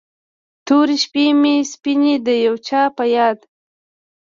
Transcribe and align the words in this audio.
تورې 0.65 0.95
شپې 1.03 1.25
مې 1.41 1.55
سپینې 1.71 2.13
د 2.25 2.27
یو 2.45 2.55
چا 2.67 2.81
په 2.95 3.03
یاد 3.15 3.37